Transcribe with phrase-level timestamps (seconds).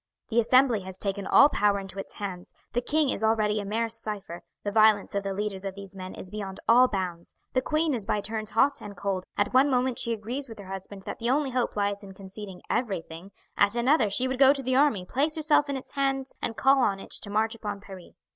[0.29, 3.87] The Assembly has taken all power into its hands, the king is already a mere
[3.87, 7.93] cipher, the violence of the leaders of these men is beyond all bounds; the queen
[7.93, 11.19] is by turns hot and cold, at one moment she agrees with her husband that
[11.19, 15.05] the only hope lies in conceding everything; at another she would go to the army,
[15.05, 18.15] place herself in its hands, and call on it to march upon Paris.